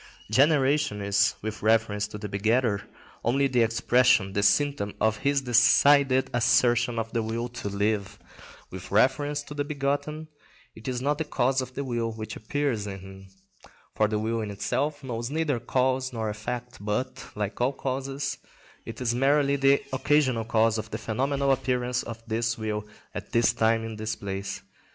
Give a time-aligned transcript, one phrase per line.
[0.31, 2.81] Generation is, with reference to the begetter,
[3.23, 8.17] only the expression, the symptom, of his decided assertion of the will to live:
[8.71, 10.27] with reference to the begotten,
[10.73, 13.27] it is not the cause of the will which appears in him,
[13.93, 18.39] for the will in itself knows neither cause nor effect, but, like all causes,
[18.87, 23.53] it is merely the occasional cause of the phenomenal appearance of this will at this
[23.53, 24.63] time in this place.